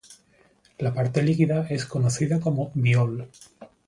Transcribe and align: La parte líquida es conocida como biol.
La 0.79 0.95
parte 0.95 1.21
líquida 1.21 1.67
es 1.69 1.85
conocida 1.85 2.39
como 2.39 2.71
biol. 2.73 3.29